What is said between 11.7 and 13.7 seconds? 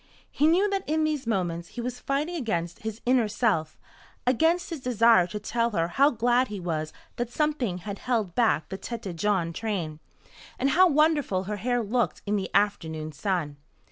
looked in the afternoon sun.